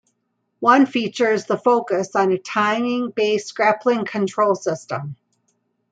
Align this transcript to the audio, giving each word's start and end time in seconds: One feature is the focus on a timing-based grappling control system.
One 0.61 0.87
feature 0.87 1.31
is 1.31 1.45
the 1.45 1.59
focus 1.59 2.15
on 2.15 2.31
a 2.31 2.39
timing-based 2.39 3.53
grappling 3.53 4.03
control 4.05 4.55
system. 4.55 5.15